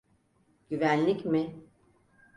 [0.69, 1.59] Güvenlik mi?